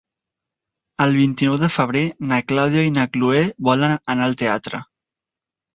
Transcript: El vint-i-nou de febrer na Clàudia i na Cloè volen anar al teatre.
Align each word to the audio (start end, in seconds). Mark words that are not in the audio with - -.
El 1.05 1.13
vint-i-nou 1.17 1.59
de 1.65 1.69
febrer 1.75 2.03
na 2.33 2.41
Clàudia 2.53 2.89
i 2.89 2.95
na 2.99 3.07
Cloè 3.13 3.45
volen 3.69 3.99
anar 4.17 4.31
al 4.31 4.39
teatre. 4.45 4.87